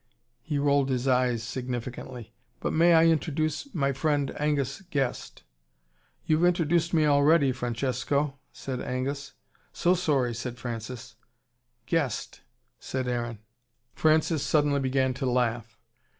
He 0.41 0.57
rolled 0.57 0.89
his 0.89 1.07
eyes 1.07 1.43
significantly. 1.43 2.33
"But 2.59 2.73
may 2.73 2.95
I 2.95 3.05
introduce 3.05 3.71
my 3.71 3.93
friend 3.93 4.31
Angus 4.41 4.81
Guest." 4.89 5.43
"You've 6.25 6.43
introduced 6.43 6.91
me 6.91 7.05
already, 7.05 7.51
Francesco," 7.51 8.39
said 8.51 8.81
Angus. 8.81 9.33
"So 9.71 9.93
sorry," 9.93 10.33
said 10.33 10.57
Francis. 10.57 11.17
"Guest!" 11.85 12.41
said 12.79 13.07
Aaron. 13.07 13.41
Francis 13.93 14.41
suddenly 14.41 14.79
began 14.79 15.13
to 15.13 15.29
laugh. 15.29 15.77